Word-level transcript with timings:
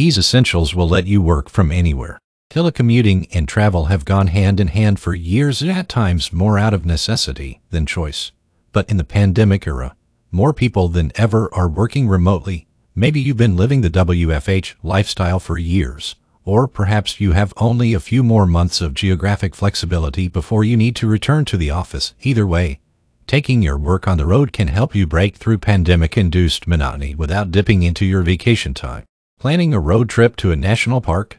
These 0.00 0.16
essentials 0.16 0.74
will 0.74 0.88
let 0.88 1.06
you 1.06 1.20
work 1.20 1.50
from 1.50 1.70
anywhere. 1.70 2.18
Telecommuting 2.48 3.28
and 3.34 3.46
travel 3.46 3.84
have 3.92 4.06
gone 4.06 4.28
hand 4.28 4.58
in 4.58 4.68
hand 4.68 4.98
for 4.98 5.14
years, 5.14 5.62
at 5.62 5.90
times 5.90 6.32
more 6.32 6.58
out 6.58 6.72
of 6.72 6.86
necessity 6.86 7.60
than 7.68 7.84
choice. 7.84 8.32
But 8.72 8.88
in 8.88 8.96
the 8.96 9.04
pandemic 9.04 9.66
era, 9.66 9.94
more 10.30 10.54
people 10.54 10.88
than 10.88 11.12
ever 11.16 11.52
are 11.52 11.68
working 11.68 12.08
remotely. 12.08 12.66
Maybe 12.94 13.20
you've 13.20 13.36
been 13.36 13.58
living 13.58 13.82
the 13.82 13.90
WFH 13.90 14.76
lifestyle 14.82 15.38
for 15.38 15.58
years, 15.58 16.16
or 16.46 16.66
perhaps 16.66 17.20
you 17.20 17.32
have 17.32 17.52
only 17.58 17.92
a 17.92 18.00
few 18.00 18.22
more 18.22 18.46
months 18.46 18.80
of 18.80 18.94
geographic 18.94 19.54
flexibility 19.54 20.28
before 20.28 20.64
you 20.64 20.78
need 20.78 20.96
to 20.96 21.06
return 21.06 21.44
to 21.44 21.58
the 21.58 21.68
office. 21.68 22.14
Either 22.22 22.46
way, 22.46 22.80
taking 23.26 23.60
your 23.60 23.76
work 23.76 24.08
on 24.08 24.16
the 24.16 24.24
road 24.24 24.50
can 24.54 24.68
help 24.68 24.94
you 24.94 25.06
break 25.06 25.36
through 25.36 25.58
pandemic-induced 25.58 26.66
monotony 26.66 27.14
without 27.14 27.50
dipping 27.50 27.82
into 27.82 28.06
your 28.06 28.22
vacation 28.22 28.72
time. 28.72 29.04
Planning 29.40 29.72
a 29.72 29.80
road 29.80 30.10
trip 30.10 30.36
to 30.36 30.52
a 30.52 30.56
national 30.56 31.00
park, 31.00 31.38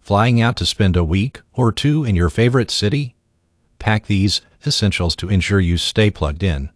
Flying 0.00 0.40
out 0.40 0.56
to 0.56 0.66
spend 0.66 0.96
a 0.96 1.04
week 1.04 1.42
or 1.52 1.70
two 1.70 2.04
in 2.04 2.16
your 2.16 2.28
favorite 2.28 2.72
city? 2.72 3.14
Pack 3.78 4.06
these 4.06 4.40
essentials 4.66 5.14
to 5.16 5.28
ensure 5.28 5.60
you 5.60 5.76
stay 5.76 6.10
plugged 6.10 6.42
in, 6.42 6.70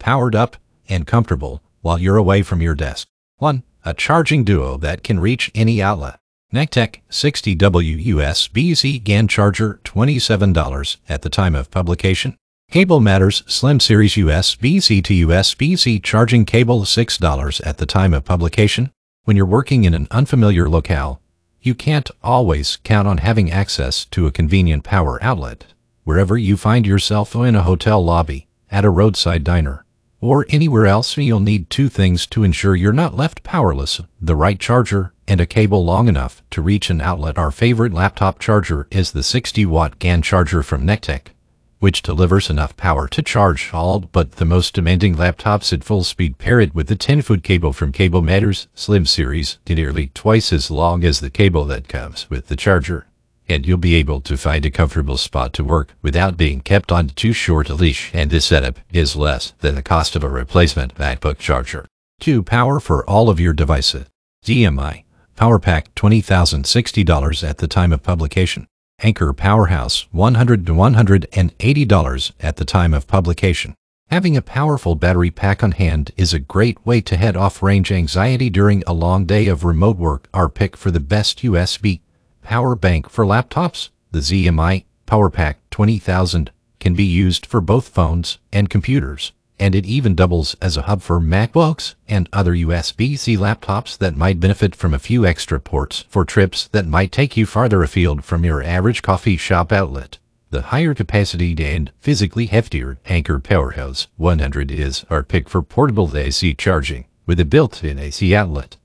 powered 0.00 0.34
up, 0.34 0.56
and 0.88 1.06
comfortable 1.06 1.62
while 1.80 1.98
you're 1.98 2.16
away 2.16 2.42
from 2.42 2.60
your 2.60 2.74
desk. 2.74 3.06
1. 3.38 3.62
A 3.84 3.94
charging 3.94 4.42
duo 4.42 4.76
that 4.78 5.04
can 5.04 5.20
reach 5.20 5.52
any 5.54 5.80
outlet. 5.80 6.18
Nekteck 6.52 7.02
60W 7.08 8.06
USB-C 8.06 8.98
GAN 8.98 9.28
charger 9.28 9.80
$27 9.84 10.96
at 11.08 11.22
the 11.22 11.30
time 11.30 11.54
of 11.54 11.70
publication. 11.70 12.36
Cable 12.70 12.98
Matters 12.98 13.44
Slim 13.46 13.78
Series 13.78 14.14
USB-C 14.14 15.02
to 15.02 15.26
USB-C 15.28 16.00
charging 16.00 16.44
cable 16.44 16.82
$6 16.82 17.66
at 17.66 17.78
the 17.78 17.86
time 17.86 18.12
of 18.12 18.24
publication. 18.24 18.90
When 19.26 19.36
you're 19.36 19.44
working 19.44 19.82
in 19.82 19.92
an 19.92 20.06
unfamiliar 20.12 20.68
locale, 20.68 21.20
you 21.60 21.74
can't 21.74 22.08
always 22.22 22.78
count 22.84 23.08
on 23.08 23.18
having 23.18 23.50
access 23.50 24.04
to 24.04 24.28
a 24.28 24.30
convenient 24.30 24.84
power 24.84 25.18
outlet. 25.20 25.66
Wherever 26.04 26.38
you 26.38 26.56
find 26.56 26.86
yourself 26.86 27.34
in 27.34 27.56
a 27.56 27.64
hotel 27.64 28.04
lobby, 28.04 28.46
at 28.70 28.84
a 28.84 28.88
roadside 28.88 29.42
diner, 29.42 29.84
or 30.20 30.46
anywhere 30.48 30.86
else, 30.86 31.16
you'll 31.16 31.40
need 31.40 31.70
two 31.70 31.88
things 31.88 32.24
to 32.28 32.44
ensure 32.44 32.76
you're 32.76 32.92
not 32.92 33.16
left 33.16 33.42
powerless, 33.42 34.00
the 34.20 34.36
right 34.36 34.60
charger 34.60 35.12
and 35.26 35.40
a 35.40 35.46
cable 35.46 35.84
long 35.84 36.06
enough 36.06 36.44
to 36.50 36.62
reach 36.62 36.88
an 36.88 37.00
outlet. 37.00 37.36
Our 37.36 37.50
favorite 37.50 37.92
laptop 37.92 38.38
charger 38.38 38.86
is 38.92 39.10
the 39.10 39.22
60-watt 39.22 39.98
GAN 39.98 40.22
charger 40.22 40.62
from 40.62 40.86
Nekteck 40.86 41.32
which 41.78 42.02
delivers 42.02 42.50
enough 42.50 42.76
power 42.76 43.06
to 43.08 43.22
charge 43.22 43.70
all 43.72 44.00
but 44.00 44.32
the 44.32 44.44
most 44.44 44.74
demanding 44.74 45.14
laptops 45.14 45.72
at 45.72 45.84
full 45.84 46.04
speed. 46.04 46.38
Pair 46.38 46.60
it 46.60 46.74
with 46.74 46.88
the 46.88 46.96
10-foot 46.96 47.42
cable 47.42 47.72
from 47.72 47.92
Cable 47.92 48.22
Matters 48.22 48.68
Slim 48.74 49.06
Series, 49.06 49.58
nearly 49.68 50.08
twice 50.14 50.52
as 50.52 50.70
long 50.70 51.04
as 51.04 51.20
the 51.20 51.30
cable 51.30 51.64
that 51.64 51.88
comes 51.88 52.28
with 52.30 52.48
the 52.48 52.56
charger. 52.56 53.06
And 53.48 53.66
you'll 53.66 53.78
be 53.78 53.94
able 53.94 54.20
to 54.22 54.36
find 54.36 54.66
a 54.66 54.70
comfortable 54.70 55.16
spot 55.16 55.52
to 55.54 55.64
work 55.64 55.94
without 56.02 56.36
being 56.36 56.60
kept 56.60 56.90
on 56.90 57.08
too 57.08 57.32
short 57.32 57.68
a 57.68 57.74
leash. 57.74 58.10
And 58.12 58.30
this 58.30 58.46
setup 58.46 58.80
is 58.92 59.14
less 59.14 59.52
than 59.60 59.76
the 59.76 59.82
cost 59.82 60.16
of 60.16 60.24
a 60.24 60.28
replacement 60.28 60.96
MacBook 60.96 61.38
charger. 61.38 61.86
2. 62.20 62.42
Power 62.42 62.80
for 62.80 63.08
all 63.08 63.30
of 63.30 63.38
your 63.38 63.52
devices. 63.52 64.06
ZMI 64.44 65.04
Power 65.36 65.58
Pack 65.58 65.94
$20,060 65.94 67.48
at 67.48 67.58
the 67.58 67.68
time 67.68 67.92
of 67.92 68.02
publication. 68.02 68.66
Anker 69.00 69.34
Powerhouse 69.34 70.06
100 70.10 70.64
to 70.64 70.72
$180 70.72 72.32
at 72.40 72.56
the 72.56 72.64
time 72.64 72.94
of 72.94 73.06
publication. 73.06 73.74
Having 74.08 74.38
a 74.38 74.42
powerful 74.42 74.94
battery 74.94 75.30
pack 75.30 75.62
on 75.62 75.72
hand 75.72 76.12
is 76.16 76.32
a 76.32 76.38
great 76.38 76.84
way 76.86 77.02
to 77.02 77.18
head 77.18 77.36
off 77.36 77.62
range 77.62 77.92
anxiety 77.92 78.48
during 78.48 78.82
a 78.86 78.94
long 78.94 79.26
day 79.26 79.48
of 79.48 79.64
remote 79.64 79.98
work. 79.98 80.28
Our 80.32 80.48
pick 80.48 80.78
for 80.78 80.90
the 80.90 80.98
best 80.98 81.42
USB 81.42 82.00
power 82.42 82.74
bank 82.74 83.10
for 83.10 83.26
laptops, 83.26 83.90
the 84.12 84.20
ZMI 84.20 84.84
PowerPack 85.06 85.56
20000 85.70 86.50
can 86.80 86.94
be 86.94 87.04
used 87.04 87.44
for 87.44 87.60
both 87.60 87.90
phones 87.90 88.38
and 88.50 88.70
computers 88.70 89.32
and 89.58 89.74
it 89.74 89.86
even 89.86 90.14
doubles 90.14 90.54
as 90.60 90.76
a 90.76 90.82
hub 90.82 91.02
for 91.02 91.20
MacBooks 91.20 91.94
and 92.08 92.28
other 92.32 92.52
USB-C 92.54 93.36
laptops 93.36 93.96
that 93.98 94.16
might 94.16 94.40
benefit 94.40 94.74
from 94.74 94.92
a 94.92 94.98
few 94.98 95.24
extra 95.24 95.58
ports 95.58 96.04
for 96.08 96.24
trips 96.24 96.68
that 96.68 96.86
might 96.86 97.12
take 97.12 97.36
you 97.36 97.46
farther 97.46 97.82
afield 97.82 98.24
from 98.24 98.44
your 98.44 98.62
average 98.62 99.02
coffee 99.02 99.36
shop 99.36 99.72
outlet. 99.72 100.18
The 100.50 100.62
higher 100.62 100.94
capacity 100.94 101.54
and 101.58 101.90
physically 101.98 102.48
heftier 102.48 102.98
Anker 103.06 103.40
Powerhouse 103.40 104.06
100 104.16 104.70
is 104.70 105.04
our 105.10 105.22
pick 105.22 105.48
for 105.48 105.62
portable 105.62 106.16
AC 106.16 106.54
charging 106.54 107.06
with 107.26 107.40
a 107.40 107.44
built-in 107.44 107.98
AC 107.98 108.34
outlet, 108.34 108.76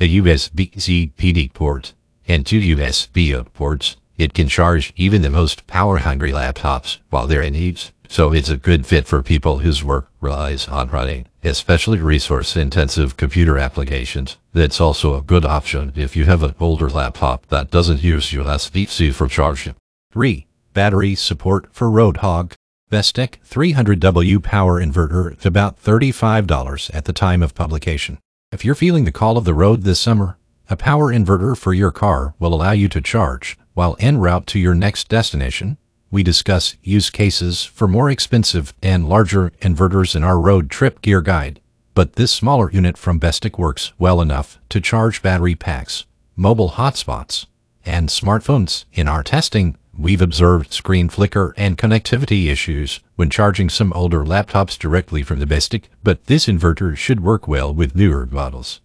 a 0.00 0.16
USB-C 0.16 1.12
PD 1.16 1.52
port, 1.52 1.94
and 2.26 2.44
two 2.44 2.60
USB-A 2.60 3.44
ports. 3.44 3.96
It 4.16 4.32
can 4.32 4.48
charge 4.48 4.92
even 4.96 5.22
the 5.22 5.30
most 5.30 5.66
power-hungry 5.66 6.32
laptops 6.32 6.98
while 7.10 7.26
they're 7.26 7.42
in 7.42 7.54
use. 7.54 7.90
So 8.08 8.32
it's 8.32 8.48
a 8.48 8.56
good 8.56 8.86
fit 8.86 9.06
for 9.06 9.22
people 9.22 9.58
whose 9.58 9.82
work 9.82 10.08
relies 10.20 10.68
on 10.68 10.90
running, 10.90 11.26
especially 11.42 11.98
resource-intensive 11.98 13.16
computer 13.16 13.58
applications. 13.58 14.36
That's 14.52 14.80
also 14.80 15.16
a 15.16 15.22
good 15.22 15.44
option 15.44 15.92
if 15.96 16.14
you 16.14 16.26
have 16.26 16.42
an 16.42 16.54
older 16.60 16.88
laptop 16.88 17.46
that 17.46 17.70
doesn't 17.70 18.04
use 18.04 18.30
USB-C 18.30 19.10
for 19.10 19.26
charging. 19.26 19.74
3. 20.12 20.46
Battery 20.74 21.14
support 21.14 21.66
for 21.72 21.88
Roadhog. 21.88 22.52
Bestek 22.90 23.38
300W 23.48 24.40
power 24.42 24.80
inverter 24.80 25.32
at 25.32 25.46
about 25.46 25.82
$35 25.82 26.94
at 26.94 27.06
the 27.06 27.12
time 27.12 27.42
of 27.42 27.54
publication. 27.54 28.18
If 28.52 28.64
you're 28.64 28.76
feeling 28.76 29.04
the 29.04 29.10
call 29.10 29.36
of 29.36 29.44
the 29.44 29.54
road 29.54 29.82
this 29.82 29.98
summer, 29.98 30.36
a 30.70 30.76
power 30.76 31.12
inverter 31.12 31.56
for 31.56 31.74
your 31.74 31.90
car 31.90 32.34
will 32.38 32.54
allow 32.54 32.70
you 32.70 32.88
to 32.90 33.00
charge 33.00 33.58
while 33.74 33.96
en 34.00 34.18
route 34.18 34.46
to 34.46 34.58
your 34.58 34.74
next 34.74 35.08
destination 35.08 35.76
we 36.14 36.22
discuss 36.22 36.76
use 36.84 37.10
cases 37.10 37.64
for 37.64 37.88
more 37.88 38.08
expensive 38.08 38.72
and 38.80 39.08
larger 39.08 39.50
inverters 39.60 40.14
in 40.14 40.22
our 40.22 40.38
road 40.38 40.70
trip 40.70 41.02
gear 41.02 41.20
guide. 41.20 41.60
But 41.92 42.12
this 42.12 42.30
smaller 42.30 42.70
unit 42.70 42.96
from 42.96 43.18
Bestek 43.18 43.58
works 43.58 43.92
well 43.98 44.20
enough 44.20 44.60
to 44.68 44.80
charge 44.80 45.22
battery 45.22 45.56
packs, 45.56 46.06
mobile 46.36 46.70
hotspots, 46.70 47.46
and 47.84 48.08
smartphones. 48.08 48.84
In 48.92 49.08
our 49.08 49.24
testing, 49.24 49.76
we've 49.98 50.22
observed 50.22 50.72
screen 50.72 51.08
flicker 51.08 51.52
and 51.56 51.76
connectivity 51.76 52.46
issues 52.46 53.00
when 53.16 53.28
charging 53.28 53.68
some 53.68 53.92
older 53.92 54.24
laptops 54.24 54.78
directly 54.78 55.24
from 55.24 55.40
the 55.40 55.46
Bestek, 55.46 55.86
but 56.04 56.26
this 56.26 56.46
inverter 56.46 56.96
should 56.96 57.24
work 57.24 57.48
well 57.48 57.74
with 57.74 57.96
newer 57.96 58.24
models. 58.26 58.80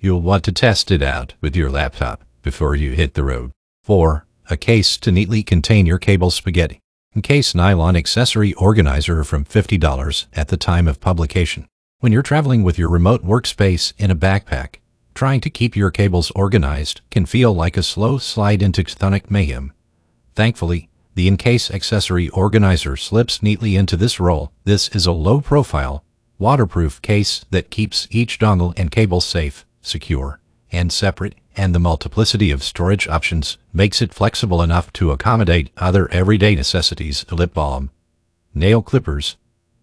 You'll 0.00 0.20
want 0.20 0.42
to 0.44 0.52
test 0.52 0.90
it 0.90 1.00
out 1.00 1.34
with 1.40 1.54
your 1.54 1.70
laptop 1.70 2.24
before 2.42 2.74
you 2.74 2.90
hit 2.90 3.14
the 3.14 3.22
road. 3.22 3.52
4 3.86 4.26
a 4.50 4.56
case 4.56 4.96
to 4.96 5.12
neatly 5.12 5.44
contain 5.44 5.86
your 5.86 5.98
cable 5.98 6.32
spaghetti. 6.32 6.80
Case 7.22 7.54
nylon 7.54 7.94
accessory 7.94 8.52
organizer 8.54 9.22
from 9.22 9.44
$50 9.44 10.26
at 10.34 10.48
the 10.48 10.56
time 10.56 10.88
of 10.88 11.00
publication. 11.00 11.68
When 12.00 12.10
you're 12.10 12.22
traveling 12.22 12.64
with 12.64 12.80
your 12.80 12.90
remote 12.90 13.24
workspace 13.24 13.92
in 13.96 14.10
a 14.10 14.16
backpack, 14.16 14.80
trying 15.14 15.40
to 15.40 15.50
keep 15.50 15.76
your 15.76 15.92
cables 15.92 16.32
organized 16.32 17.00
can 17.12 17.26
feel 17.26 17.54
like 17.54 17.76
a 17.76 17.82
slow 17.84 18.18
slide 18.18 18.60
into 18.60 18.82
chthonic 18.82 19.30
mayhem. 19.30 19.72
Thankfully, 20.34 20.88
the 21.14 21.28
Incase 21.28 21.70
accessory 21.70 22.28
organizer 22.30 22.96
slips 22.96 23.40
neatly 23.40 23.76
into 23.76 23.96
this 23.96 24.18
role. 24.18 24.50
This 24.64 24.88
is 24.88 25.06
a 25.06 25.12
low-profile, 25.12 26.02
waterproof 26.40 27.00
case 27.02 27.46
that 27.50 27.70
keeps 27.70 28.08
each 28.10 28.40
dongle 28.40 28.74
and 28.76 28.90
cable 28.90 29.20
safe, 29.20 29.64
secure, 29.80 30.40
and 30.72 30.92
separate 30.92 31.36
and 31.56 31.74
the 31.74 31.80
multiplicity 31.80 32.50
of 32.50 32.62
storage 32.62 33.08
options 33.08 33.58
makes 33.72 34.02
it 34.02 34.14
flexible 34.14 34.62
enough 34.62 34.92
to 34.92 35.10
accommodate 35.10 35.70
other 35.76 36.10
everyday 36.12 36.54
necessities 36.54 37.24
lip 37.32 37.54
balm, 37.54 37.90
nail 38.54 38.82
clippers, 38.82 39.36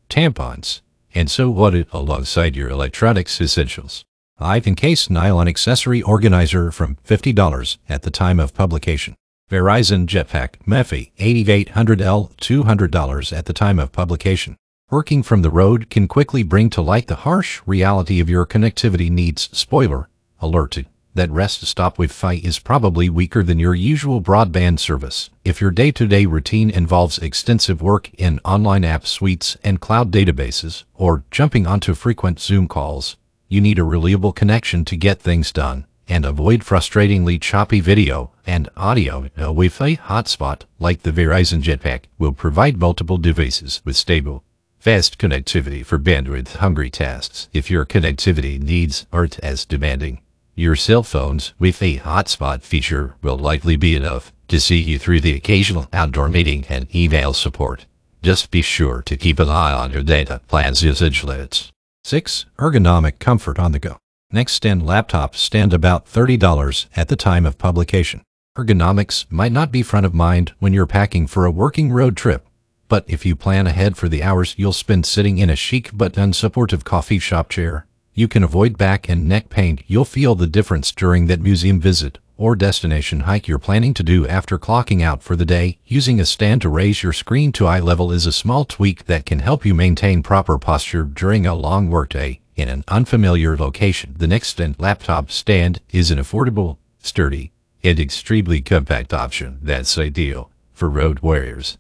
tampons, 0.09 0.81
and 1.15 1.29
so 1.29 1.49
what 1.49 1.75
it 1.75 1.87
alongside 1.91 2.55
your 2.55 2.69
electronics 2.69 3.41
essentials. 3.41 4.05
I've 4.39 4.67
encased 4.67 5.09
nylon 5.09 5.47
accessory 5.47 6.01
organizer 6.01 6.71
from 6.71 6.97
$50 7.07 7.77
at 7.87 8.01
the 8.01 8.11
time 8.11 8.39
of 8.39 8.53
publication. 8.53 9.15
Verizon 9.49 10.07
Jetpack 10.07 10.57
MiFi 10.67 11.11
8800L 11.19 12.35
$200 12.37 13.37
at 13.37 13.45
the 13.45 13.53
time 13.53 13.79
of 13.79 13.91
publication. 13.91 14.57
Working 14.89 15.23
from 15.23 15.41
the 15.41 15.49
road 15.49 15.89
can 15.89 16.07
quickly 16.07 16.43
bring 16.43 16.69
to 16.71 16.81
light 16.81 17.07
the 17.07 17.15
harsh 17.15 17.61
reality 17.65 18.19
of 18.19 18.29
your 18.29 18.45
connectivity 18.45 19.09
needs. 19.09 19.49
Spoiler, 19.51 20.09
alert 20.39 20.77
that 21.15 21.29
rest 21.31 21.65
stop 21.65 21.93
Wi-Fi 21.95 22.35
is 22.43 22.59
probably 22.59 23.09
weaker 23.09 23.43
than 23.43 23.59
your 23.59 23.75
usual 23.75 24.21
broadband 24.21 24.79
service. 24.79 25.29
If 25.45 25.61
your 25.61 25.71
day-to-day 25.71 26.25
routine 26.25 26.69
involves 26.69 27.19
extensive 27.19 27.81
work 27.81 28.09
in 28.15 28.39
online 28.43 28.83
app 28.83 29.05
suites 29.05 29.57
and 29.63 29.79
cloud 29.79 30.11
databases, 30.11 30.83
or 30.93 31.23
jumping 31.31 31.67
onto 31.67 31.93
frequent 31.93 32.39
Zoom 32.39 32.67
calls, 32.67 33.17
you 33.47 33.61
need 33.61 33.77
a 33.77 33.83
reliable 33.83 34.33
connection 34.33 34.83
to 34.85 34.97
get 34.97 35.19
things 35.19 35.51
done 35.51 35.85
and 36.07 36.25
avoid 36.25 36.61
frustratingly 36.61 37.39
choppy 37.39 37.79
video 37.79 38.31
and 38.45 38.67
audio. 38.75 39.25
A 39.37 39.53
Wi-Fi 39.53 39.95
hotspot 39.95 40.63
like 40.79 41.03
the 41.03 41.11
Verizon 41.11 41.61
Jetpack 41.61 42.05
will 42.17 42.33
provide 42.33 42.77
multiple 42.77 43.17
devices 43.17 43.81
with 43.85 43.95
stable, 43.95 44.43
fast 44.79 45.17
connectivity 45.17 45.85
for 45.85 45.97
bandwidth-hungry 45.99 46.89
tasks 46.89 47.47
if 47.53 47.69
your 47.71 47.85
connectivity 47.85 48.61
needs 48.61 49.05
aren't 49.13 49.39
as 49.39 49.65
demanding. 49.65 50.22
Your 50.55 50.75
cell 50.75 51.01
phone's 51.01 51.55
with 51.57 51.81
a 51.81 51.97
hotspot 51.97 52.61
feature 52.61 53.15
will 53.23 53.37
likely 53.37 53.75
be 53.75 53.95
enough 53.95 54.31
to 54.49 54.59
see 54.59 54.77
you 54.77 54.99
through 54.99 55.21
the 55.21 55.33
occasional 55.33 55.87
outdoor 55.91 56.29
meeting 56.29 56.63
and 56.69 56.93
email 56.95 57.33
support. 57.33 57.87
Just 58.21 58.51
be 58.51 58.61
sure 58.61 59.01
to 59.01 59.17
keep 59.17 59.39
an 59.39 59.49
eye 59.49 59.73
on 59.73 59.91
your 59.91 60.03
data 60.03 60.41
plan's 60.47 60.83
usage 60.83 61.23
limits. 61.23 61.71
6. 62.03 62.45
Ergonomic 62.59 63.17
comfort 63.17 63.57
on 63.57 63.71
the 63.71 63.79
go. 63.79 63.97
Nexstand 64.31 64.83
laptops 64.83 65.37
stand 65.37 65.73
about 65.73 66.05
$30 66.05 66.85
at 66.95 67.07
the 67.07 67.15
time 67.15 67.47
of 67.47 67.57
publication. 67.57 68.21
Ergonomics 68.55 69.25
might 69.31 69.51
not 69.51 69.71
be 69.71 69.81
front 69.81 70.05
of 70.05 70.13
mind 70.13 70.53
when 70.59 70.71
you're 70.71 70.85
packing 70.85 71.25
for 71.25 71.45
a 71.45 71.51
working 71.51 71.91
road 71.91 72.15
trip, 72.15 72.47
but 72.87 73.03
if 73.07 73.25
you 73.25 73.35
plan 73.35 73.65
ahead 73.65 73.97
for 73.97 74.07
the 74.07 74.21
hours 74.21 74.53
you'll 74.55 74.71
spend 74.71 75.07
sitting 75.07 75.39
in 75.39 75.49
a 75.49 75.55
chic 75.55 75.89
but 75.91 76.13
unsupportive 76.13 76.83
coffee 76.83 77.17
shop 77.17 77.49
chair, 77.49 77.87
you 78.13 78.27
can 78.27 78.43
avoid 78.43 78.77
back 78.77 79.09
and 79.09 79.27
neck 79.27 79.49
pain. 79.49 79.79
You'll 79.87 80.05
feel 80.05 80.35
the 80.35 80.47
difference 80.47 80.91
during 80.91 81.27
that 81.27 81.41
museum 81.41 81.79
visit 81.79 82.19
or 82.37 82.55
destination 82.55 83.21
hike 83.21 83.47
you're 83.47 83.59
planning 83.59 83.93
to 83.93 84.03
do 84.03 84.27
after 84.27 84.59
clocking 84.59 85.01
out 85.01 85.23
for 85.23 85.35
the 85.35 85.45
day. 85.45 85.77
Using 85.85 86.19
a 86.19 86.25
stand 86.25 86.61
to 86.61 86.69
raise 86.69 87.03
your 87.03 87.13
screen 87.13 87.51
to 87.53 87.67
eye 87.67 87.79
level 87.79 88.11
is 88.11 88.25
a 88.25 88.31
small 88.31 88.65
tweak 88.65 89.05
that 89.05 89.25
can 89.25 89.39
help 89.39 89.65
you 89.65 89.73
maintain 89.73 90.23
proper 90.23 90.57
posture 90.57 91.03
during 91.03 91.45
a 91.45 91.55
long 91.55 91.89
workday 91.89 92.39
in 92.55 92.69
an 92.69 92.83
unfamiliar 92.87 93.57
location. 93.57 94.15
The 94.17 94.27
Nexstand 94.27 94.75
laptop 94.79 95.31
stand 95.31 95.81
is 95.91 96.11
an 96.11 96.19
affordable, 96.19 96.77
sturdy, 96.99 97.51
and 97.83 97.99
extremely 97.99 98.61
compact 98.61 99.13
option 99.13 99.59
that's 99.61 99.97
ideal 99.97 100.49
for 100.71 100.89
road 100.89 101.19
warriors. 101.19 101.77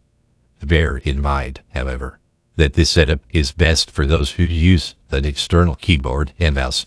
Bear 0.63 0.97
in 0.97 1.21
mind, 1.21 1.61
however, 1.73 2.19
that 2.55 2.73
this 2.73 2.91
setup 2.91 3.21
is 3.31 3.51
best 3.51 3.89
for 3.89 4.05
those 4.05 4.31
who 4.31 4.43
use 4.43 4.95
an 5.11 5.25
external 5.25 5.75
keyboard 5.75 6.33
and 6.39 6.55
mouse. 6.55 6.85